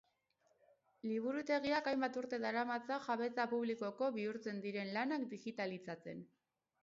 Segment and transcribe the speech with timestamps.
[1.09, 6.25] Liburutegiak hainbat urte daramatza jabetza publikoko bihurtzen diren lanak digitalizatzen.